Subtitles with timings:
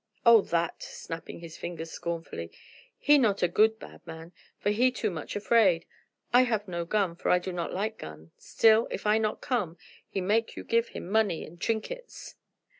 [0.25, 2.49] "Oh, that!" snapping his fingers scornfully.
[2.97, 5.85] "He not a good bad man, for he too much afraid.
[6.33, 8.31] I have no gun, for I do not like gun.
[8.39, 9.77] Still, if I not come,
[10.09, 12.33] he make you give him money an' trinkets."